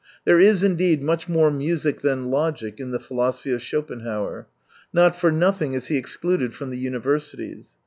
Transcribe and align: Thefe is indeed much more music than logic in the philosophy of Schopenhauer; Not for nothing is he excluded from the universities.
Thefe 0.25 0.41
is 0.41 0.63
indeed 0.63 1.03
much 1.03 1.29
more 1.29 1.51
music 1.51 1.99
than 2.01 2.31
logic 2.31 2.79
in 2.79 2.89
the 2.89 2.97
philosophy 2.99 3.51
of 3.53 3.61
Schopenhauer; 3.61 4.47
Not 4.91 5.15
for 5.15 5.31
nothing 5.31 5.73
is 5.73 5.89
he 5.89 5.97
excluded 5.99 6.55
from 6.55 6.71
the 6.71 6.79
universities. 6.79 7.75